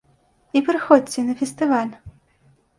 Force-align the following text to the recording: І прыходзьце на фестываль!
І 0.59 0.63
прыходзьце 0.69 1.27
на 1.29 1.37
фестываль! 1.45 1.93